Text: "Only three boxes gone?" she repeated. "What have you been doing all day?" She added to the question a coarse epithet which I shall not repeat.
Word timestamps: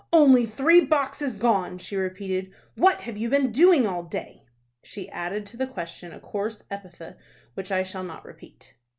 "Only 0.11 0.47
three 0.47 0.81
boxes 0.83 1.35
gone?" 1.35 1.77
she 1.77 1.95
repeated. 1.95 2.51
"What 2.73 3.01
have 3.01 3.17
you 3.17 3.29
been 3.29 3.51
doing 3.51 3.85
all 3.85 4.01
day?" 4.01 4.45
She 4.81 5.07
added 5.11 5.45
to 5.45 5.57
the 5.57 5.67
question 5.67 6.11
a 6.11 6.19
coarse 6.19 6.63
epithet 6.71 7.19
which 7.53 7.71
I 7.71 7.83
shall 7.83 8.03
not 8.03 8.25
repeat. 8.25 8.73